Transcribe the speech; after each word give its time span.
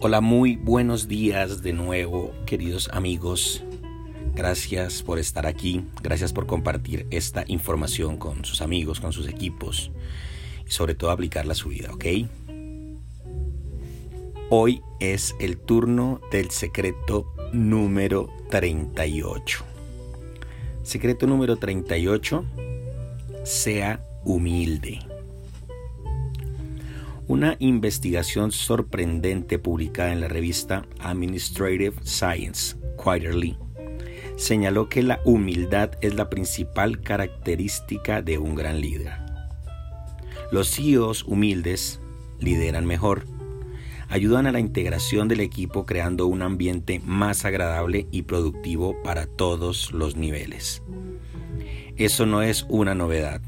Hola, 0.00 0.20
muy 0.20 0.56
buenos 0.56 1.08
días 1.08 1.62
de 1.62 1.72
nuevo, 1.72 2.32
queridos 2.46 2.90
amigos. 2.92 3.62
Gracias 4.34 5.02
por 5.02 5.18
estar 5.18 5.46
aquí, 5.46 5.84
gracias 6.02 6.32
por 6.32 6.46
compartir 6.46 7.06
esta 7.10 7.44
información 7.46 8.18
con 8.18 8.44
sus 8.44 8.60
amigos, 8.60 9.00
con 9.00 9.12
sus 9.12 9.28
equipos 9.28 9.92
y 10.66 10.70
sobre 10.72 10.94
todo 10.94 11.10
aplicarla 11.10 11.52
a 11.52 11.54
su 11.54 11.68
vida, 11.68 11.92
¿ok? 11.92 12.04
Hoy 14.50 14.82
es 14.98 15.34
el 15.38 15.58
turno 15.58 16.20
del 16.30 16.50
secreto 16.50 17.32
número 17.52 18.28
38. 18.50 19.64
Secreto 20.82 21.26
número 21.26 21.56
38, 21.56 22.44
sea 23.44 24.04
humilde. 24.24 25.13
Una 27.26 27.56
investigación 27.58 28.52
sorprendente 28.52 29.58
publicada 29.58 30.12
en 30.12 30.20
la 30.20 30.28
revista 30.28 30.84
Administrative 30.98 31.94
Science, 32.02 32.76
Quarterly, 32.96 33.56
señaló 34.36 34.90
que 34.90 35.02
la 35.02 35.20
humildad 35.24 35.92
es 36.02 36.14
la 36.16 36.28
principal 36.28 37.00
característica 37.00 38.20
de 38.20 38.36
un 38.36 38.54
gran 38.54 38.78
líder. 38.78 39.14
Los 40.52 40.74
CEOs 40.74 41.24
humildes 41.24 41.98
lideran 42.40 42.84
mejor, 42.84 43.24
ayudan 44.10 44.46
a 44.46 44.52
la 44.52 44.60
integración 44.60 45.26
del 45.26 45.40
equipo 45.40 45.86
creando 45.86 46.26
un 46.26 46.42
ambiente 46.42 47.00
más 47.06 47.46
agradable 47.46 48.06
y 48.10 48.22
productivo 48.22 49.02
para 49.02 49.26
todos 49.26 49.92
los 49.92 50.14
niveles. 50.14 50.82
Eso 51.96 52.26
no 52.26 52.42
es 52.42 52.66
una 52.68 52.94
novedad 52.94 53.40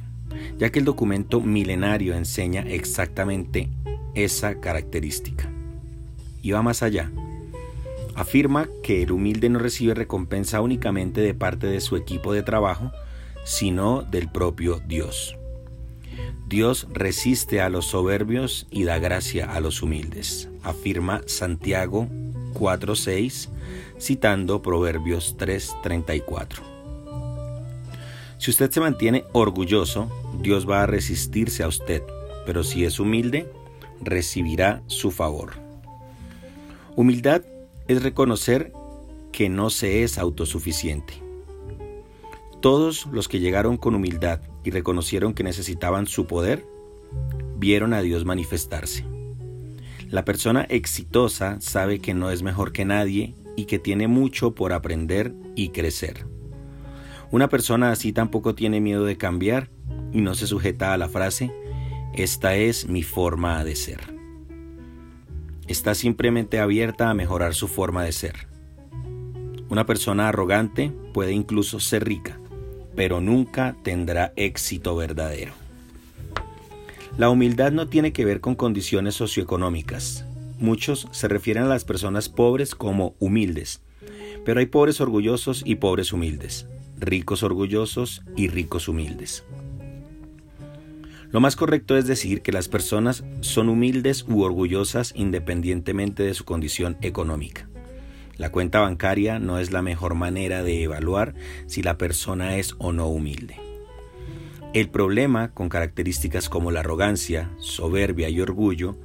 ya 0.58 0.70
que 0.70 0.78
el 0.78 0.84
documento 0.84 1.40
milenario 1.40 2.14
enseña 2.14 2.62
exactamente 2.62 3.68
esa 4.14 4.60
característica. 4.60 5.50
Y 6.42 6.52
va 6.52 6.62
más 6.62 6.82
allá. 6.82 7.10
Afirma 8.14 8.68
que 8.82 9.02
el 9.02 9.12
humilde 9.12 9.48
no 9.48 9.58
recibe 9.58 9.94
recompensa 9.94 10.60
únicamente 10.60 11.20
de 11.20 11.34
parte 11.34 11.66
de 11.66 11.80
su 11.80 11.96
equipo 11.96 12.32
de 12.32 12.42
trabajo, 12.42 12.90
sino 13.44 14.02
del 14.02 14.30
propio 14.30 14.80
Dios. 14.86 15.36
Dios 16.48 16.86
resiste 16.92 17.60
a 17.60 17.68
los 17.68 17.86
soberbios 17.86 18.66
y 18.70 18.84
da 18.84 18.98
gracia 18.98 19.52
a 19.52 19.60
los 19.60 19.82
humildes, 19.82 20.48
afirma 20.62 21.22
Santiago 21.26 22.08
4.6, 22.54 23.48
citando 23.98 24.62
Proverbios 24.62 25.36
3.34. 25.36 26.75
Si 28.38 28.50
usted 28.50 28.70
se 28.70 28.80
mantiene 28.80 29.24
orgulloso, 29.32 30.10
Dios 30.40 30.68
va 30.68 30.82
a 30.82 30.86
resistirse 30.86 31.62
a 31.62 31.68
usted, 31.68 32.02
pero 32.44 32.64
si 32.64 32.84
es 32.84 33.00
humilde, 33.00 33.50
recibirá 34.00 34.82
su 34.86 35.10
favor. 35.10 35.54
Humildad 36.96 37.42
es 37.88 38.02
reconocer 38.02 38.72
que 39.32 39.48
no 39.48 39.70
se 39.70 40.02
es 40.02 40.18
autosuficiente. 40.18 41.14
Todos 42.60 43.06
los 43.12 43.28
que 43.28 43.40
llegaron 43.40 43.76
con 43.76 43.94
humildad 43.94 44.40
y 44.64 44.70
reconocieron 44.70 45.34
que 45.34 45.44
necesitaban 45.44 46.06
su 46.06 46.26
poder, 46.26 46.66
vieron 47.56 47.94
a 47.94 48.02
Dios 48.02 48.24
manifestarse. 48.24 49.04
La 50.08 50.24
persona 50.24 50.62
exitosa 50.68 51.60
sabe 51.60 51.98
que 51.98 52.14
no 52.14 52.30
es 52.30 52.42
mejor 52.42 52.72
que 52.72 52.84
nadie 52.84 53.34
y 53.56 53.64
que 53.64 53.78
tiene 53.78 54.08
mucho 54.08 54.54
por 54.54 54.72
aprender 54.72 55.34
y 55.54 55.70
crecer. 55.70 56.26
Una 57.32 57.48
persona 57.48 57.90
así 57.90 58.12
tampoco 58.12 58.54
tiene 58.54 58.80
miedo 58.80 59.04
de 59.04 59.16
cambiar 59.16 59.68
y 60.12 60.20
no 60.20 60.34
se 60.34 60.46
sujeta 60.46 60.92
a 60.92 60.96
la 60.96 61.08
frase, 61.08 61.52
esta 62.14 62.54
es 62.54 62.88
mi 62.88 63.02
forma 63.02 63.64
de 63.64 63.74
ser. 63.74 64.14
Está 65.66 65.96
simplemente 65.96 66.60
abierta 66.60 67.10
a 67.10 67.14
mejorar 67.14 67.54
su 67.54 67.66
forma 67.66 68.04
de 68.04 68.12
ser. 68.12 68.46
Una 69.68 69.84
persona 69.86 70.28
arrogante 70.28 70.92
puede 71.12 71.32
incluso 71.32 71.80
ser 71.80 72.04
rica, 72.04 72.38
pero 72.94 73.20
nunca 73.20 73.76
tendrá 73.82 74.32
éxito 74.36 74.94
verdadero. 74.94 75.52
La 77.18 77.28
humildad 77.28 77.72
no 77.72 77.88
tiene 77.88 78.12
que 78.12 78.24
ver 78.24 78.40
con 78.40 78.54
condiciones 78.54 79.16
socioeconómicas. 79.16 80.24
Muchos 80.60 81.08
se 81.10 81.26
refieren 81.26 81.64
a 81.64 81.68
las 81.68 81.84
personas 81.84 82.28
pobres 82.28 82.76
como 82.76 83.16
humildes, 83.18 83.82
pero 84.44 84.60
hay 84.60 84.66
pobres 84.66 85.00
orgullosos 85.00 85.62
y 85.66 85.74
pobres 85.74 86.12
humildes 86.12 86.68
ricos 86.98 87.42
orgullosos 87.42 88.22
y 88.36 88.48
ricos 88.48 88.88
humildes. 88.88 89.44
Lo 91.30 91.40
más 91.40 91.56
correcto 91.56 91.96
es 91.96 92.06
decir 92.06 92.40
que 92.42 92.52
las 92.52 92.68
personas 92.68 93.24
son 93.40 93.68
humildes 93.68 94.24
u 94.28 94.42
orgullosas 94.42 95.12
independientemente 95.16 96.22
de 96.22 96.34
su 96.34 96.44
condición 96.44 96.96
económica. 97.02 97.68
La 98.38 98.50
cuenta 98.50 98.80
bancaria 98.80 99.38
no 99.38 99.58
es 99.58 99.72
la 99.72 99.82
mejor 99.82 100.14
manera 100.14 100.62
de 100.62 100.82
evaluar 100.82 101.34
si 101.66 101.82
la 101.82 101.98
persona 101.98 102.56
es 102.56 102.74
o 102.78 102.92
no 102.92 103.08
humilde. 103.08 103.56
El 104.74 104.90
problema 104.90 105.52
con 105.52 105.68
características 105.68 106.48
como 106.48 106.70
la 106.70 106.80
arrogancia, 106.80 107.50
soberbia 107.58 108.28
y 108.28 108.40
orgullo 108.40 108.96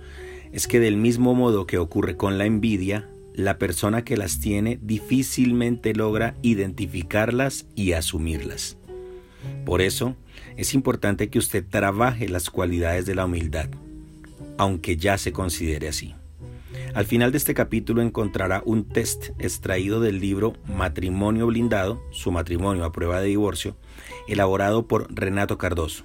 es 0.52 0.68
que 0.68 0.82
del 0.82 0.98
mismo 0.98 1.34
modo 1.34 1.66
que 1.66 1.78
ocurre 1.78 2.18
con 2.18 2.38
la 2.38 2.46
envidia, 2.46 3.10
la 3.34 3.58
persona 3.58 4.04
que 4.04 4.18
las 4.18 4.40
tiene 4.40 4.80
difícilmente 4.82 5.94
logra 5.94 6.36
identificarlas 6.42 7.66
y 7.76 7.94
asumirlas. 7.94 8.78
Por 9.66 9.82
eso, 9.82 10.16
es 10.58 10.74
importante 10.74 11.30
que 11.30 11.40
usted 11.40 11.66
trabaje 11.68 12.30
las 12.30 12.50
cualidades 12.50 13.06
de 13.06 13.16
la 13.16 13.26
humildad, 13.26 13.70
aunque 14.58 14.98
ya 14.98 15.18
se 15.18 15.32
considere 15.32 15.88
así. 15.88 16.14
Al 16.94 17.06
final 17.06 17.32
de 17.32 17.38
este 17.38 17.54
capítulo 17.54 18.02
encontrará 18.02 18.62
un 18.66 18.84
test 18.84 19.30
extraído 19.40 20.02
del 20.02 20.20
libro 20.20 20.54
Matrimonio 20.66 21.48
Blindado, 21.48 22.02
su 22.12 22.32
matrimonio 22.32 22.84
a 22.84 22.92
prueba 22.92 23.22
de 23.22 23.28
divorcio, 23.28 23.78
elaborado 24.28 24.88
por 24.88 25.08
Renato 25.14 25.58
Cardoso. 25.58 26.04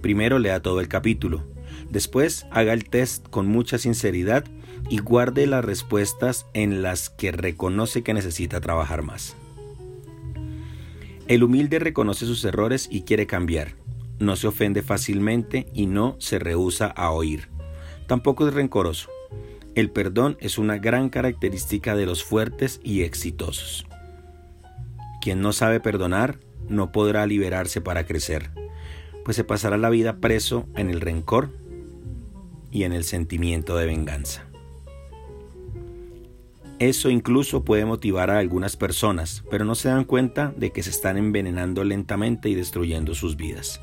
Primero 0.00 0.38
lea 0.38 0.62
todo 0.62 0.80
el 0.80 0.88
capítulo, 0.88 1.44
después 1.88 2.46
haga 2.50 2.72
el 2.72 2.84
test 2.84 3.28
con 3.28 3.46
mucha 3.46 3.78
sinceridad 3.78 4.44
y 4.88 4.98
guarde 4.98 5.46
las 5.46 5.64
respuestas 5.64 6.46
en 6.52 6.82
las 6.82 7.10
que 7.10 7.32
reconoce 7.32 8.02
que 8.02 8.14
necesita 8.14 8.60
trabajar 8.60 9.02
más. 9.02 9.36
El 11.28 11.44
humilde 11.44 11.78
reconoce 11.78 12.26
sus 12.26 12.44
errores 12.44 12.88
y 12.90 13.02
quiere 13.02 13.26
cambiar. 13.26 13.74
No 14.18 14.36
se 14.36 14.48
ofende 14.48 14.82
fácilmente 14.82 15.66
y 15.72 15.86
no 15.86 16.16
se 16.18 16.38
rehúsa 16.38 16.86
a 16.88 17.12
oír. 17.12 17.48
Tampoco 18.08 18.48
es 18.48 18.54
rencoroso. 18.54 19.08
El 19.76 19.90
perdón 19.90 20.36
es 20.40 20.58
una 20.58 20.78
gran 20.78 21.08
característica 21.08 21.94
de 21.94 22.04
los 22.04 22.24
fuertes 22.24 22.80
y 22.82 23.02
exitosos. 23.02 23.86
Quien 25.22 25.40
no 25.40 25.52
sabe 25.52 25.78
perdonar 25.78 26.40
no 26.68 26.90
podrá 26.90 27.26
liberarse 27.26 27.80
para 27.80 28.04
crecer, 28.06 28.50
pues 29.24 29.36
se 29.36 29.44
pasará 29.44 29.76
la 29.76 29.90
vida 29.90 30.16
preso 30.16 30.66
en 30.74 30.90
el 30.90 31.00
rencor 31.00 31.50
y 32.70 32.84
en 32.84 32.92
el 32.92 33.04
sentimiento 33.04 33.76
de 33.76 33.86
venganza. 33.86 34.46
Eso 36.78 37.10
incluso 37.10 37.62
puede 37.62 37.84
motivar 37.84 38.30
a 38.30 38.38
algunas 38.38 38.76
personas, 38.76 39.44
pero 39.50 39.66
no 39.66 39.74
se 39.74 39.90
dan 39.90 40.04
cuenta 40.04 40.54
de 40.56 40.72
que 40.72 40.82
se 40.82 40.88
están 40.88 41.18
envenenando 41.18 41.84
lentamente 41.84 42.48
y 42.48 42.54
destruyendo 42.54 43.14
sus 43.14 43.36
vidas. 43.36 43.82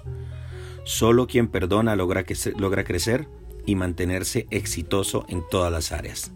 Solo 0.83 1.27
quien 1.27 1.47
perdona 1.47 1.95
logra, 1.95 2.25
logra 2.57 2.83
crecer 2.83 3.27
y 3.67 3.75
mantenerse 3.75 4.47
exitoso 4.49 5.25
en 5.27 5.43
todas 5.47 5.71
las 5.71 5.91
áreas. 5.91 6.31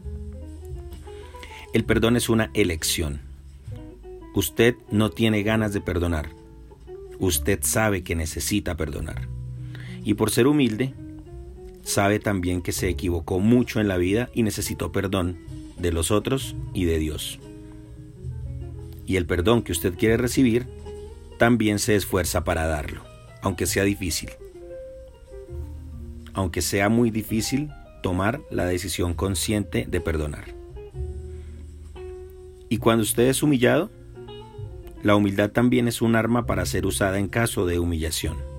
El 1.73 1.84
perdón 1.84 2.16
es 2.16 2.29
una 2.29 2.51
elección. 2.53 3.22
Usted 4.35 4.75
no 4.91 5.09
tiene 5.09 5.41
ganas 5.41 5.73
de 5.73 5.81
perdonar. 5.81 6.29
Usted 7.17 7.59
sabe 7.63 8.03
que 8.03 8.13
necesita 8.13 8.75
perdonar. 8.75 9.29
Y 10.03 10.13
por 10.13 10.31
ser 10.31 10.47
humilde, 10.47 10.94
sabe 11.84 12.19
también 12.19 12.62
que 12.62 12.72
se 12.72 12.90
equivocó 12.90 13.40
mucho 13.40 13.80
en 13.80 13.88
la 13.88 13.97
vida 13.97 14.30
y 14.34 14.44
necesitó 14.44 14.91
perdón 14.91 15.38
de 15.78 15.91
los 15.91 16.11
otros 16.11 16.55
y 16.73 16.85
de 16.85 17.00
Dios. 17.00 17.40
Y 19.05 19.17
el 19.17 19.26
perdón 19.26 19.61
que 19.64 19.72
usted 19.72 19.96
quiere 19.96 20.17
recibir, 20.17 20.67
también 21.38 21.79
se 21.79 21.96
esfuerza 21.96 22.44
para 22.44 22.67
darlo, 22.67 23.03
aunque 23.41 23.66
sea 23.66 23.84
difícil. 23.84 24.29
Aunque 26.34 26.61
sea 26.61 26.88
muy 26.88 27.09
difícil 27.09 27.70
tomar 28.03 28.41
la 28.52 28.66
decisión 28.66 29.14
consciente 29.14 29.85
de 29.90 30.02
perdonar. 30.02 30.53
Y 32.70 32.78
cuando 32.78 33.03
usted 33.03 33.28
es 33.28 33.44
humillado, 33.44 33.91
la 35.03 35.16
humildad 35.16 35.50
también 35.50 35.88
es 35.88 36.02
un 36.02 36.16
arma 36.16 36.46
para 36.46 36.66
ser 36.66 36.85
usada 36.85 37.20
en 37.20 37.28
caso 37.28 37.66
de 37.66 37.79
humillación. 37.79 38.51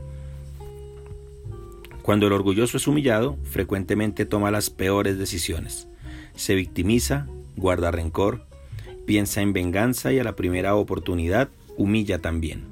Cuando 2.02 2.26
el 2.26 2.32
orgulloso 2.32 2.76
es 2.76 2.86
humillado, 2.86 3.38
frecuentemente 3.44 4.26
toma 4.26 4.50
las 4.50 4.70
peores 4.70 5.18
decisiones 5.18 5.88
se 6.34 6.54
victimiza, 6.54 7.26
guarda 7.56 7.90
rencor, 7.90 8.46
piensa 9.06 9.40
en 9.42 9.52
venganza 9.52 10.12
y 10.12 10.18
a 10.18 10.24
la 10.24 10.36
primera 10.36 10.74
oportunidad 10.74 11.48
humilla 11.76 12.18
también. 12.20 12.64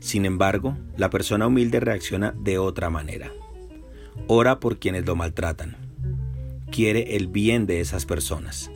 Sin 0.00 0.24
embargo, 0.24 0.76
la 0.96 1.10
persona 1.10 1.46
humilde 1.46 1.80
reacciona 1.80 2.34
de 2.38 2.58
otra 2.58 2.90
manera. 2.90 3.32
Ora 4.26 4.60
por 4.60 4.78
quienes 4.78 5.06
lo 5.06 5.16
maltratan. 5.16 5.76
quiere 6.70 7.16
el 7.16 7.28
bien 7.28 7.66
de 7.66 7.80
esas 7.80 8.04
personas. 8.04 8.70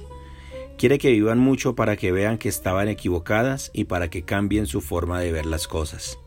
Quiere 0.79 0.99
que 0.99 1.11
vivan 1.11 1.39
mucho 1.39 1.75
para 1.75 1.97
que 1.97 2.13
vean 2.13 2.39
que 2.39 2.49
estaban 2.49 2.89
equivocadas 2.89 3.71
y 3.75 3.85
para 3.85 4.09
que 4.09 4.23
cambien 4.23 4.67
su 4.67 4.81
forma 4.81 5.21
de 5.21 5.33
ver 5.33 5.45
las 5.45 5.69
cosas. 5.69 6.19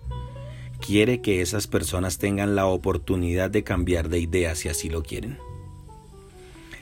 Quiere 0.85 1.21
que 1.21 1.39
esas 1.39 1.67
personas 1.67 2.17
tengan 2.17 2.55
la 2.57 2.65
oportunidad 2.65 3.49
de 3.49 3.63
cambiar 3.63 4.09
de 4.09 4.19
idea 4.19 4.53
si 4.53 4.67
así 4.67 4.89
lo 4.89 5.01
quieren. 5.01 5.37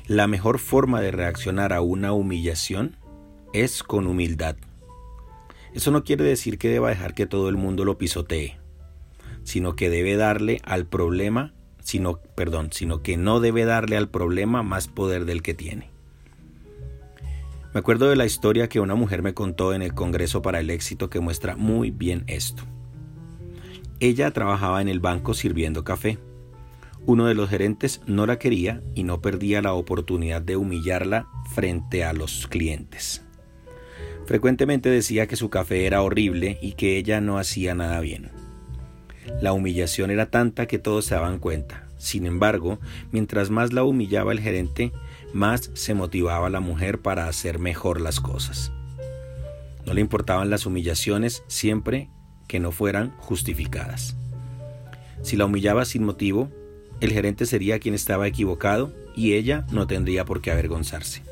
La 0.07 0.25
mejor 0.25 0.57
forma 0.57 1.01
de 1.01 1.12
reaccionar 1.12 1.71
a 1.71 1.81
una 1.81 2.12
humillación 2.12 2.98
es 3.53 3.83
con 3.83 4.07
humildad. 4.07 4.56
Eso 5.75 5.92
no 5.92 6.03
quiere 6.03 6.24
decir 6.24 6.57
que 6.57 6.69
deba 6.69 6.89
dejar 6.89 7.13
que 7.13 7.27
todo 7.27 7.48
el 7.48 7.57
mundo 7.57 7.86
lo 7.86 8.00
pisotee, 8.00 8.57
sino 9.44 9.75
que 9.75 9.92
debe 9.92 10.15
darle 10.15 10.62
al 10.63 10.88
problema, 10.88 11.54
sino, 11.83 12.18
perdón, 12.33 12.69
sino 12.71 13.04
que 13.04 13.18
no 13.18 13.39
debe 13.39 13.65
darle 13.65 13.97
al 13.97 14.09
problema 14.09 14.63
más 14.63 14.88
poder 14.88 15.25
del 15.25 15.44
que 15.44 15.54
tiene. 15.54 15.92
Me 17.71 17.81
acuerdo 17.81 18.09
de 18.09 18.15
la 18.15 18.25
historia 18.25 18.68
que 18.68 18.80
una 18.80 18.95
mujer 18.95 19.21
me 19.21 19.36
contó 19.36 19.75
en 19.75 19.83
el 19.83 19.94
Congreso 19.94 20.42
para 20.42 20.59
el 20.59 20.71
Éxito 20.71 21.12
que 21.12 21.19
muestra 21.19 21.56
muy 21.56 21.92
bien 21.92 22.24
esto. 22.25 22.63
Ella 24.01 24.31
trabajaba 24.31 24.81
en 24.81 24.89
el 24.89 25.00
banco 25.00 25.36
sirviendo 25.36 25.83
café. 25.83 26.18
Uno 27.06 27.27
de 27.27 27.36
los 27.36 27.51
gerentes 27.51 28.01
no 28.07 28.25
la 28.25 28.39
quería 28.39 28.81
y 28.95 29.03
no 29.03 29.21
perdía 29.21 29.62
la 29.62 29.74
oportunidad 29.74 30.42
de 30.42 30.57
humillarla 30.57 31.27
frente 31.53 32.03
a 32.03 32.12
los 32.12 32.48
clientes. 32.48 33.24
Frecuentemente 34.25 34.89
decía 34.89 35.27
que 35.27 35.36
su 35.36 35.51
café 35.51 35.86
era 35.86 36.01
horrible 36.01 36.57
y 36.63 36.71
que 36.71 36.98
ella 36.98 37.21
no 37.21 37.38
hacía 37.38 37.75
nada 37.75 38.00
bien. 38.00 38.31
La 39.39 39.53
humillación 39.53 40.09
era 40.09 40.31
tanta 40.31 40.65
que 40.65 40.80
todos 40.80 41.06
se 41.06 41.13
daban 41.13 41.38
cuenta. 41.38 41.88
Sin 42.00 42.25
embargo, 42.25 42.80
mientras 43.12 43.51
más 43.51 43.71
la 43.71 43.83
humillaba 43.83 44.31
el 44.31 44.39
gerente, 44.39 44.92
más 45.31 45.69
se 45.75 45.94
motivaba 45.94 46.50
la 46.50 46.59
mujer 46.59 47.01
para 47.01 47.27
hacer 47.27 47.59
mejor 47.59 48.01
las 48.01 48.19
cosas. 48.19 48.71
No 49.86 49.94
le 49.94 50.01
importaban 50.01 50.50
las 50.50 50.65
humillaciones 50.65 51.44
siempre 51.45 52.09
que 52.51 52.59
no 52.59 52.74
fueran 52.74 53.13
justificadas. 53.19 54.18
Si 55.21 55.38
la 55.38 55.45
humillaba 55.45 55.86
sin 55.86 56.03
motivo, 56.03 56.51
el 57.00 57.13
gerente 57.13 57.45
sería 57.45 57.80
quien 57.80 57.95
estaba 57.95 58.27
equivocado 58.27 58.92
y 59.15 59.36
ella 59.36 59.65
no 59.71 59.88
tendría 59.88 60.25
por 60.25 60.42
qué 60.42 60.51
avergonzarse. 60.51 61.24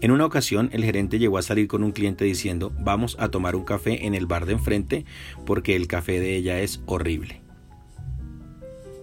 En 0.00 0.10
una 0.10 0.26
ocasión 0.26 0.68
el 0.72 0.82
gerente 0.82 1.20
llegó 1.20 1.38
a 1.38 1.42
salir 1.42 1.68
con 1.68 1.84
un 1.84 1.92
cliente 1.92 2.24
diciendo 2.24 2.72
vamos 2.80 3.16
a 3.20 3.28
tomar 3.28 3.54
un 3.54 3.62
café 3.62 4.06
en 4.06 4.16
el 4.16 4.26
bar 4.26 4.46
de 4.46 4.54
enfrente 4.54 5.04
porque 5.44 5.76
el 5.76 5.86
café 5.86 6.18
de 6.18 6.34
ella 6.34 6.58
es 6.58 6.80
horrible. 6.86 7.40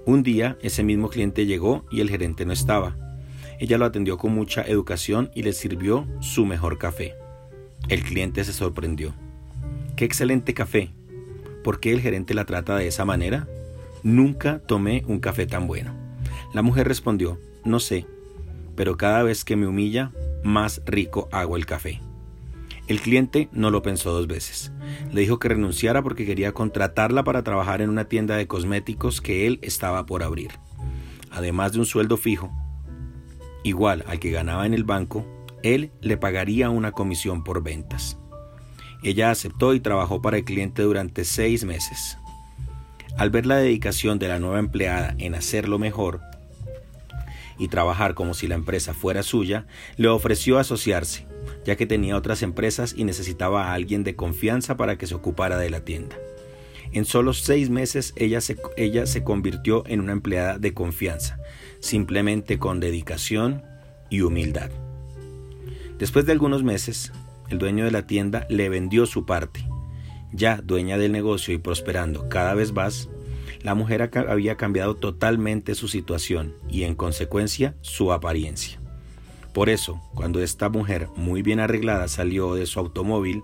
Un 0.06 0.24
día 0.24 0.58
ese 0.62 0.84
mismo 0.84 1.10
cliente 1.10 1.46
llegó 1.46 1.86
y 1.90 2.02
el 2.02 2.10
gerente 2.10 2.46
no 2.46 2.52
estaba. 2.52 2.98
Ella 3.60 3.78
lo 3.78 3.86
atendió 3.86 4.18
con 4.18 4.34
mucha 4.34 4.62
educación 4.64 5.32
y 5.34 5.44
le 5.44 5.54
sirvió 5.54 6.06
su 6.20 6.46
mejor 6.46 6.80
café. 6.80 7.14
El 7.88 8.04
cliente 8.04 8.44
se 8.44 8.52
sorprendió. 8.52 9.14
¡Qué 9.96 10.06
excelente 10.06 10.56
café! 10.56 10.92
¿Por 11.64 11.80
qué 11.80 11.92
el 11.92 12.02
gerente 12.02 12.34
la 12.34 12.46
trata 12.46 12.76
de 12.76 12.88
esa 12.88 13.06
manera? 13.06 13.48
Nunca 14.02 14.60
tomé 14.60 15.04
un 15.08 15.20
café 15.20 15.46
tan 15.46 15.68
bueno. 15.68 15.94
La 16.52 16.64
mujer 16.64 16.88
respondió, 16.88 17.40
no 17.64 17.80
sé, 17.80 18.08
pero 18.76 18.98
cada 18.98 19.22
vez 19.22 19.46
que 19.46 19.56
me 19.56 19.68
humilla, 19.68 20.12
más 20.44 20.82
rico 20.86 21.30
hago 21.32 21.58
el 21.58 21.68
café. 21.68 22.02
El 22.88 23.02
cliente 23.02 23.50
no 23.52 23.70
lo 23.70 23.84
pensó 23.84 24.12
dos 24.12 24.28
veces. 24.28 24.72
Le 25.12 25.22
dijo 25.22 25.38
que 25.38 25.50
renunciara 25.50 26.02
porque 26.02 26.26
quería 26.26 26.54
contratarla 26.54 27.24
para 27.24 27.44
trabajar 27.44 27.82
en 27.82 27.90
una 27.90 28.06
tienda 28.06 28.36
de 28.36 28.48
cosméticos 28.48 29.22
que 29.22 29.46
él 29.46 29.60
estaba 29.62 30.06
por 30.06 30.24
abrir. 30.24 30.52
Además 31.32 31.72
de 31.72 31.80
un 31.80 31.86
sueldo 31.86 32.18
fijo, 32.18 32.52
igual 33.64 34.04
al 34.08 34.20
que 34.20 34.32
ganaba 34.32 34.66
en 34.66 34.74
el 34.74 34.84
banco, 34.84 35.26
él 35.62 35.92
le 36.02 36.18
pagaría 36.18 36.72
una 36.72 36.92
comisión 36.92 37.44
por 37.44 37.64
ventas. 37.64 38.18
Ella 39.04 39.32
aceptó 39.32 39.74
y 39.74 39.82
trabajó 39.82 40.22
para 40.22 40.38
el 40.38 40.46
cliente 40.46 40.82
durante 40.82 41.26
seis 41.26 41.66
meses. 41.66 42.18
Al 43.18 43.30
ver 43.30 43.46
la 43.46 43.58
dedicación 43.58 44.18
de 44.18 44.30
la 44.30 44.40
nueva 44.40 44.60
empleada 44.60 45.14
en 45.18 45.36
hacerlo 45.36 45.78
mejor 45.78 46.22
y 47.60 47.68
trabajar 47.68 48.16
como 48.16 48.34
si 48.34 48.48
la 48.48 48.56
empresa 48.56 48.94
fuera 48.94 49.22
suya, 49.22 49.68
le 49.98 50.08
ofreció 50.08 50.58
asociarse, 50.58 51.28
ya 51.66 51.76
que 51.76 51.86
tenía 51.86 52.18
otras 52.18 52.42
empresas 52.42 52.96
y 52.98 53.04
necesitaba 53.04 53.68
a 53.68 53.74
alguien 53.74 54.04
de 54.04 54.16
confianza 54.16 54.78
para 54.78 54.98
que 54.98 55.06
se 55.06 55.16
ocupara 55.16 55.58
de 55.58 55.70
la 55.70 55.82
tienda. 55.82 56.16
En 56.94 57.06
solo 57.06 57.34
seis 57.34 57.70
meses 57.70 58.14
ella 58.16 58.40
se, 58.40 58.58
ella 58.78 59.06
se 59.06 59.24
convirtió 59.24 59.84
en 59.88 60.00
una 60.00 60.14
empleada 60.14 60.58
de 60.60 60.74
confianza, 60.74 61.40
simplemente 61.80 62.58
con 62.58 62.80
dedicación 62.80 63.64
y 64.10 64.22
humildad. 64.22 64.70
Después 66.00 66.26
de 66.26 66.32
algunos 66.32 66.64
meses, 66.64 67.12
el 67.54 67.60
dueño 67.60 67.86
de 67.86 67.92
la 67.92 68.08
tienda 68.08 68.46
le 68.50 68.68
vendió 68.68 69.06
su 69.06 69.26
parte. 69.26 69.66
Ya 70.32 70.58
dueña 70.58 70.98
del 70.98 71.12
negocio 71.12 71.54
y 71.54 71.60
prosperando 71.60 72.28
cada 72.28 72.56
vez 72.56 72.74
más, 72.74 73.10
la 73.62 73.76
mujer 73.76 74.10
había 74.28 74.58
cambiado 74.58 74.96
totalmente 74.96 75.76
su 75.76 75.88
situación 75.88 76.56
y 76.68 76.84
en 76.84 76.96
consecuencia 76.96 77.76
su 77.82 78.12
apariencia. 78.12 78.82
Por 79.54 79.70
eso, 79.70 80.02
cuando 80.16 80.42
esta 80.42 80.68
mujer 80.70 81.10
muy 81.16 81.44
bien 81.44 81.60
arreglada 81.60 82.08
salió 82.08 82.56
de 82.56 82.66
su 82.66 82.80
automóvil, 82.80 83.44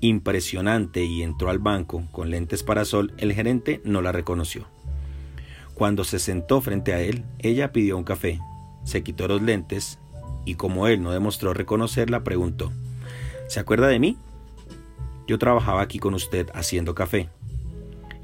impresionante 0.00 1.04
y 1.04 1.22
entró 1.22 1.50
al 1.50 1.58
banco 1.58 2.04
con 2.12 2.30
lentes 2.30 2.62
para 2.62 2.84
sol, 2.84 3.12
el 3.18 3.32
gerente 3.32 3.80
no 3.84 4.02
la 4.02 4.12
reconoció. 4.12 4.66
Cuando 5.74 6.04
se 6.04 6.20
sentó 6.20 6.60
frente 6.60 6.94
a 6.94 7.00
él, 7.00 7.24
ella 7.40 7.72
pidió 7.72 7.98
un 7.98 8.04
café, 8.04 8.38
se 8.84 9.02
quitó 9.02 9.26
los 9.26 9.42
lentes 9.42 9.98
y 10.44 10.54
como 10.54 10.86
él 10.86 11.02
no 11.02 11.10
demostró 11.10 11.54
reconocerla, 11.54 12.22
preguntó, 12.22 12.72
¿Se 13.52 13.60
acuerda 13.60 13.88
de 13.88 13.98
mí? 13.98 14.16
Yo 15.26 15.38
trabajaba 15.38 15.82
aquí 15.82 15.98
con 15.98 16.14
usted 16.14 16.48
haciendo 16.54 16.94
café. 16.94 17.28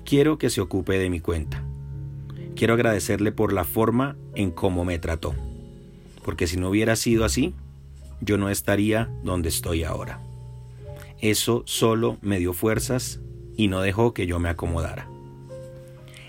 Quiero 0.06 0.38
que 0.38 0.48
se 0.48 0.62
ocupe 0.62 0.98
de 0.98 1.10
mi 1.10 1.20
cuenta. 1.20 1.62
Quiero 2.56 2.72
agradecerle 2.72 3.30
por 3.30 3.52
la 3.52 3.64
forma 3.64 4.16
en 4.34 4.50
cómo 4.50 4.86
me 4.86 4.98
trató. 4.98 5.34
Porque 6.25 6.46
si 6.46 6.56
no 6.56 6.70
hubiera 6.70 6.96
sido 6.96 7.26
así, 7.26 7.52
yo 8.22 8.38
no 8.38 8.48
estaría 8.48 9.10
donde 9.22 9.50
estoy 9.50 9.84
ahora. 9.84 10.22
Eso 11.20 11.62
solo 11.66 12.16
me 12.22 12.38
dio 12.38 12.54
fuerzas 12.54 13.20
y 13.54 13.69
no 13.69 13.82
dejó 13.82 14.14
que 14.14 14.26
yo 14.26 14.38
me 14.38 14.48
acomodara. 14.48 15.10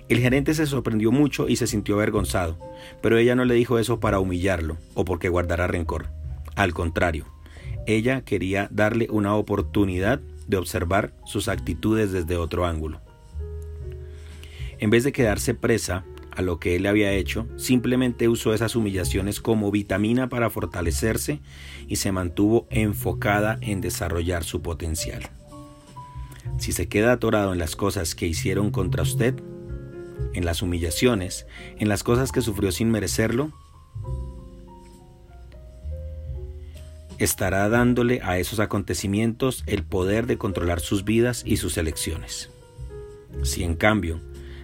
El 0.09 0.19
gerente 0.19 0.53
se 0.53 0.65
sorprendió 0.65 1.13
mucho 1.13 1.47
y 1.47 1.55
se 1.55 1.67
sintió 1.67 1.95
avergonzado, 1.95 2.57
pero 3.01 3.17
ella 3.17 3.33
no 3.33 3.45
le 3.45 3.53
dijo 3.53 3.79
eso 3.79 4.01
para 4.01 4.19
humillarlo 4.19 4.75
o 4.93 5.05
porque 5.05 5.29
guardara 5.29 5.67
rencor. 5.67 6.07
Al 6.57 6.73
contrario, 6.73 7.27
ella 7.95 8.21
quería 8.21 8.67
darle 8.71 9.07
una 9.09 9.35
oportunidad 9.35 10.19
de 10.47 10.57
observar 10.57 11.13
sus 11.25 11.47
actitudes 11.47 12.11
desde 12.11 12.37
otro 12.37 12.65
ángulo. 12.65 13.01
En 14.79 14.89
vez 14.89 15.03
de 15.03 15.11
quedarse 15.11 15.53
presa 15.53 16.05
a 16.31 16.41
lo 16.41 16.59
que 16.59 16.75
él 16.75 16.83
le 16.83 16.89
había 16.89 17.11
hecho, 17.11 17.47
simplemente 17.57 18.29
usó 18.29 18.53
esas 18.53 18.75
humillaciones 18.75 19.41
como 19.41 19.71
vitamina 19.71 20.29
para 20.29 20.49
fortalecerse 20.49 21.41
y 21.87 21.97
se 21.97 22.11
mantuvo 22.11 22.67
enfocada 22.69 23.57
en 23.61 23.81
desarrollar 23.81 24.43
su 24.43 24.61
potencial. 24.61 25.29
Si 26.57 26.71
se 26.71 26.87
queda 26.87 27.11
atorado 27.11 27.53
en 27.53 27.59
las 27.59 27.75
cosas 27.75 28.15
que 28.15 28.27
hicieron 28.27 28.71
contra 28.71 29.03
usted, 29.03 29.35
en 30.33 30.45
las 30.45 30.61
humillaciones, 30.61 31.45
en 31.77 31.89
las 31.89 32.03
cosas 32.03 32.31
que 32.31 32.41
sufrió 32.41 32.71
sin 32.71 32.91
merecerlo, 32.91 33.51
estará 37.19 37.67
dándole 37.69 38.21
a 38.23 38.39
esos 38.39 38.59
acontecimientos 38.59 39.63
el 39.67 39.83
poder 39.83 40.25
de 40.25 40.37
controlar 40.37 40.79
sus 40.79 41.03
vidas 41.03 41.43
y 41.45 41.57
sus 41.57 41.77
elecciones. 41.77 42.49
Si 43.43 43.63
en 43.63 43.75
cambio 43.75 44.21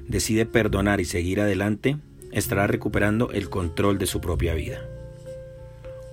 decide 0.08 0.46
perdonar 0.46 1.02
y 1.02 1.06
seguir 1.06 1.42
adelante, 1.42 1.98
estará 2.32 2.68
recuperando 2.68 3.32
el 3.32 3.50
control 3.50 3.98
de 3.98 4.08
su 4.08 4.22
propia 4.22 4.54
vida. 4.54 4.82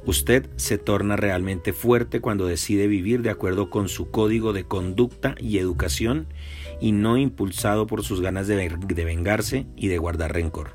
Usted 0.05 0.49
se 0.57 0.79
torna 0.79 1.17
realmente 1.17 1.73
fuerte 1.73 2.21
cuando 2.21 2.47
decide 2.47 2.89
vivir 2.89 3.23
de 3.23 3.31
acuerdo 3.31 3.71
con 3.71 3.89
su 3.89 4.11
código 4.11 4.53
de 4.53 4.65
conducta 4.65 5.37
y 5.39 5.59
educación 5.59 6.27
y 6.81 6.91
no 6.91 7.17
impulsado 7.17 7.87
por 7.87 8.03
sus 8.03 8.21
ganas 8.21 8.49
de, 8.49 8.57
vengarse 9.05 9.67
y 9.77 9.87
de 9.87 9.99
guardar 9.99 10.33
rencor. 10.33 10.71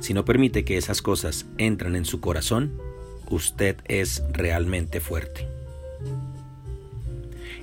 Si 0.00 0.14
no 0.14 0.24
permite 0.24 0.64
que 0.64 0.78
esas 0.78 1.02
cosas 1.02 1.44
entren 1.58 1.94
en 1.94 2.06
su 2.06 2.20
corazón, 2.20 2.72
usted 3.30 3.76
es 3.86 4.22
realmente 4.32 5.00
fuerte. 5.00 5.48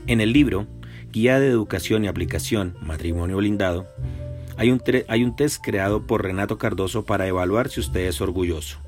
En 0.08 0.22
el 0.22 0.34
libro 0.34 0.66
Guía 1.12 1.40
de 1.40 1.48
Educación 1.48 2.06
y 2.06 2.08
Aplicación, 2.08 2.76
Matrimonio 2.82 3.38
Blindado, 3.38 3.88
hay 4.58 4.72
un, 4.72 4.82
hay 5.08 5.24
un 5.24 5.36
test 5.36 5.64
creado 5.64 6.08
por 6.08 6.24
Renato 6.24 6.58
Cardoso 6.58 7.06
para 7.06 7.28
evaluar 7.28 7.70
si 7.70 7.80
usted 7.80 8.08
es 8.08 8.22
orgulloso. 8.22 8.80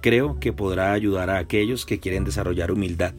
Creo 0.00 0.40
que 0.40 0.52
podrá 0.52 0.92
ayudar 0.92 1.28
a 1.28 1.38
aquellos 1.38 1.84
que 1.84 2.00
quieren 2.00 2.24
desarrollar 2.24 2.72
humildad. 2.72 3.12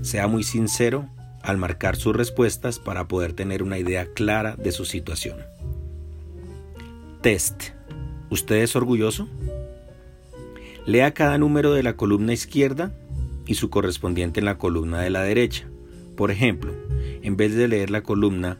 Sea 0.00 0.28
muy 0.28 0.44
sincero 0.44 1.08
al 1.42 1.56
marcar 1.56 1.96
sus 1.96 2.14
respuestas 2.14 2.78
para 2.78 3.08
poder 3.08 3.32
tener 3.32 3.62
una 3.62 3.78
idea 3.78 4.06
clara 4.14 4.54
de 4.56 4.70
su 4.70 4.84
situación. 4.84 5.38
Test. 7.20 7.70
¿Usted 8.30 8.56
es 8.56 8.76
orgulloso? 8.76 9.28
Lea 10.88 11.12
cada 11.12 11.36
número 11.36 11.74
de 11.74 11.82
la 11.82 11.98
columna 11.98 12.32
izquierda 12.32 12.94
y 13.46 13.56
su 13.56 13.68
correspondiente 13.68 14.40
en 14.40 14.46
la 14.46 14.56
columna 14.56 15.02
de 15.02 15.10
la 15.10 15.20
derecha. 15.20 15.68
Por 16.16 16.30
ejemplo, 16.30 16.72
en 17.22 17.36
vez 17.36 17.54
de 17.54 17.68
leer 17.68 17.90
la 17.90 18.02
columna 18.02 18.56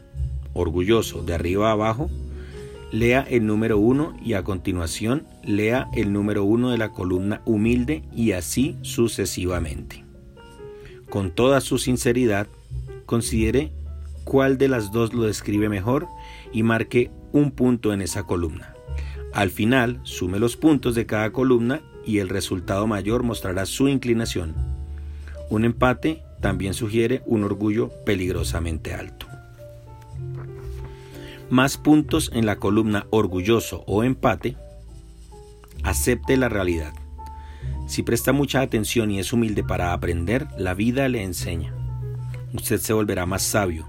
orgulloso 0.53 1.23
de 1.23 1.33
arriba 1.33 1.69
a 1.69 1.71
abajo, 1.71 2.07
lea 2.91 3.25
el 3.27 3.47
número 3.47 3.79
1 3.79 4.17
y 4.23 4.33
a 4.33 4.43
continuación 4.43 5.25
lea 5.43 5.89
el 5.95 6.13
número 6.13 6.43
1 6.43 6.69
de 6.69 6.77
la 6.77 6.91
columna 6.91 7.41
humilde 7.47 8.03
y 8.15 8.33
así 8.33 8.77
sucesivamente. 8.83 10.05
Con 11.09 11.31
toda 11.31 11.61
su 11.61 11.79
sinceridad, 11.79 12.45
considere 13.07 13.71
cuál 14.23 14.59
de 14.59 14.67
las 14.67 14.91
dos 14.91 15.15
lo 15.15 15.23
describe 15.23 15.67
mejor 15.67 16.05
y 16.53 16.61
marque 16.61 17.09
un 17.31 17.49
punto 17.49 17.91
en 17.91 18.03
esa 18.03 18.27
columna. 18.27 18.75
Al 19.33 19.49
final, 19.49 19.99
sume 20.03 20.37
los 20.37 20.57
puntos 20.57 20.93
de 20.93 21.07
cada 21.07 21.31
columna 21.31 21.81
y 22.05 22.19
el 22.19 22.29
resultado 22.29 22.87
mayor 22.87 23.23
mostrará 23.23 23.65
su 23.65 23.87
inclinación. 23.87 24.55
Un 25.49 25.65
empate 25.65 26.23
también 26.41 26.73
sugiere 26.73 27.21
un 27.25 27.43
orgullo 27.43 27.89
peligrosamente 28.05 28.93
alto. 28.93 29.27
Más 31.49 31.77
puntos 31.77 32.31
en 32.33 32.45
la 32.45 32.57
columna 32.57 33.07
orgulloso 33.09 33.83
o 33.87 34.03
empate. 34.03 34.55
Acepte 35.83 36.37
la 36.37 36.49
realidad. 36.49 36.93
Si 37.87 38.03
presta 38.03 38.33
mucha 38.33 38.61
atención 38.61 39.09
y 39.09 39.19
es 39.19 39.33
humilde 39.33 39.63
para 39.63 39.93
aprender, 39.93 40.47
la 40.57 40.75
vida 40.75 41.07
le 41.09 41.23
enseña. 41.23 41.73
Usted 42.53 42.79
se 42.79 42.93
volverá 42.93 43.25
más 43.25 43.41
sabio, 43.41 43.87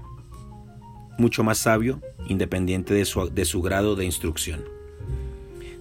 mucho 1.19 1.43
más 1.43 1.59
sabio, 1.59 2.01
independiente 2.27 2.93
de 2.93 3.05
su, 3.05 3.29
de 3.29 3.45
su 3.45 3.61
grado 3.61 3.95
de 3.95 4.05
instrucción. 4.05 4.80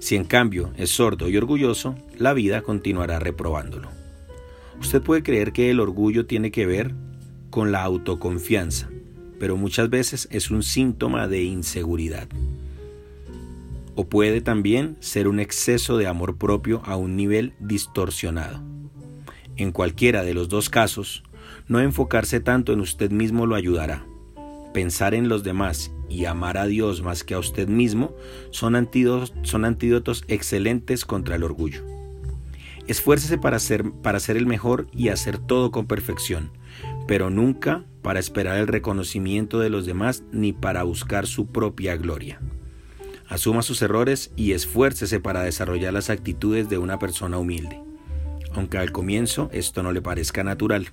Si 0.01 0.17
en 0.17 0.25
cambio 0.25 0.73
es 0.77 0.91
sordo 0.91 1.29
y 1.29 1.37
orgulloso, 1.37 1.95
la 2.19 2.33
vida 2.33 2.63
continuará 2.63 3.19
reprobándolo. 3.19 3.91
Usted 4.81 5.03
puede 5.03 5.23
creer 5.23 5.53
que 5.53 5.71
el 5.71 5.79
orgullo 5.79 6.25
tiene 6.25 6.51
que 6.51 6.65
ver 6.65 6.95
con 7.51 7.71
la 7.71 7.83
autoconfianza, 7.85 8.89
pero 9.39 9.59
muchas 9.59 9.91
veces 9.91 10.27
es 10.31 10.51
un 10.51 10.63
síntoma 10.63 11.29
de 11.29 11.43
inseguridad. 11.43 12.29
O 13.95 14.09
puede 14.09 14.41
también 14.41 14.97
ser 15.01 15.29
un 15.29 15.39
exceso 15.39 15.99
de 15.99 16.07
amor 16.07 16.39
propio 16.39 16.81
a 16.87 16.97
un 16.97 17.15
nivel 17.15 17.53
distorsionado. 17.61 18.63
En 19.57 19.71
cualquiera 19.71 20.25
de 20.25 20.33
los 20.33 20.49
dos 20.49 20.71
casos, 20.71 21.25
no 21.69 21.79
enfocarse 21.79 22.41
tanto 22.41 22.73
en 22.73 22.81
usted 22.81 23.11
mismo 23.11 23.45
lo 23.47 23.55
ayudará. 23.55 24.07
Pensar 24.73 25.13
en 25.13 25.29
los 25.29 25.43
demás 25.43 25.93
y 26.11 26.27
amar 26.27 26.59
a 26.59 26.67
Dios 26.67 27.03
más 27.03 27.25
que 27.25 27.35
a 27.35 27.39
usted 27.39 27.69
mismo 27.69 28.15
son 28.51 28.75
antídotos, 28.75 30.25
excelentes 30.29 31.05
contra 31.05 31.37
el 31.37 31.45
orgullo. 31.45 31.85
Esfuércese 32.87 33.39
para 33.39 33.59
ser, 33.61 33.91
para 34.03 34.21
ser 34.21 34.37
el 34.37 34.47
mejor 34.47 34.89
y 34.93 35.09
hacer 35.09 35.39
todo 35.39 35.71
con 35.71 35.87
perfección, 35.87 36.51
pero 37.07 37.31
nunca 37.31 37.85
para 38.03 38.19
esperar 38.19 38.59
el 38.59 38.67
reconocimiento 38.67 39.61
de 39.61 39.71
los 39.71 39.87
demás 39.87 40.25
ni 40.33 40.53
para 40.53 40.83
buscar 40.83 41.27
su 41.27 41.47
propia 41.47 41.97
gloria. 41.97 42.41
Asuma 43.29 43.63
sus 43.63 43.81
errores 43.81 44.33
y 44.35 44.53
esfuércese 44.53 45.21
para 45.21 45.43
desarrollar 45.43 45.93
las 45.93 46.11
actitudes 46.11 46.69
de 46.69 46.79
una 46.79 46.99
persona 46.99 47.39
humilde, 47.39 47.81
aunque 48.55 48.79
al 48.79 48.91
comienzo 48.91 49.49
esto 49.53 49.85
no 49.85 49.93
le 49.93 50.03
parezca 50.03 50.43
natural. 50.43 50.89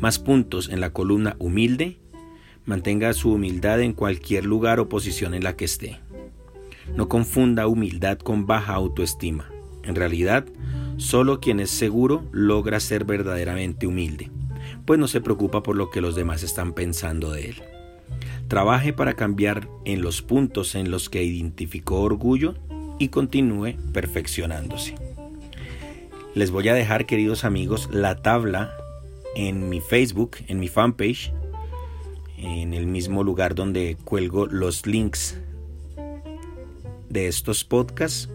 Más 0.00 0.18
puntos 0.18 0.68
en 0.68 0.80
la 0.80 0.90
columna 0.90 1.36
humilde 1.38 2.00
Mantenga 2.66 3.12
su 3.12 3.32
humildad 3.32 3.80
en 3.82 3.92
cualquier 3.92 4.46
lugar 4.46 4.80
o 4.80 4.88
posición 4.88 5.34
en 5.34 5.44
la 5.44 5.54
que 5.54 5.66
esté. 5.66 6.00
No 6.96 7.08
confunda 7.08 7.66
humildad 7.66 8.18
con 8.18 8.46
baja 8.46 8.74
autoestima. 8.74 9.50
En 9.82 9.94
realidad, 9.94 10.46
solo 10.96 11.40
quien 11.40 11.60
es 11.60 11.70
seguro 11.70 12.24
logra 12.32 12.80
ser 12.80 13.04
verdaderamente 13.04 13.86
humilde, 13.86 14.30
pues 14.86 14.98
no 14.98 15.08
se 15.08 15.20
preocupa 15.20 15.62
por 15.62 15.76
lo 15.76 15.90
que 15.90 16.00
los 16.00 16.14
demás 16.14 16.42
están 16.42 16.72
pensando 16.72 17.30
de 17.32 17.50
él. 17.50 17.56
Trabaje 18.48 18.92
para 18.92 19.14
cambiar 19.14 19.68
en 19.84 20.00
los 20.00 20.22
puntos 20.22 20.74
en 20.74 20.90
los 20.90 21.10
que 21.10 21.22
identificó 21.22 22.00
orgullo 22.00 22.54
y 22.98 23.08
continúe 23.08 23.74
perfeccionándose. 23.92 24.94
Les 26.34 26.50
voy 26.50 26.68
a 26.68 26.74
dejar, 26.74 27.06
queridos 27.06 27.44
amigos, 27.44 27.88
la 27.92 28.22
tabla 28.22 28.72
en 29.36 29.68
mi 29.68 29.80
Facebook, 29.80 30.38
en 30.48 30.60
mi 30.60 30.68
fanpage, 30.68 31.32
en 32.44 32.74
el 32.74 32.86
mismo 32.86 33.24
lugar 33.24 33.54
donde 33.54 33.96
cuelgo 34.04 34.46
los 34.46 34.86
links 34.86 35.36
de 37.08 37.28
estos 37.28 37.64
podcasts 37.64 38.28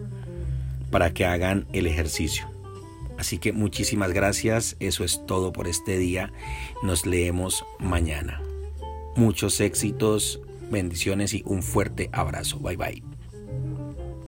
para 0.90 1.12
que 1.12 1.24
hagan 1.24 1.66
el 1.72 1.86
ejercicio. 1.86 2.48
Así 3.18 3.38
que 3.38 3.52
muchísimas 3.52 4.12
gracias, 4.12 4.76
eso 4.80 5.04
es 5.04 5.24
todo 5.26 5.52
por 5.52 5.68
este 5.68 5.98
día, 5.98 6.32
nos 6.82 7.04
leemos 7.04 7.64
mañana. 7.78 8.42
Muchos 9.14 9.60
éxitos, 9.60 10.40
bendiciones 10.70 11.34
y 11.34 11.42
un 11.44 11.62
fuerte 11.62 12.08
abrazo, 12.12 12.58
bye 12.58 12.76
bye. 12.76 13.09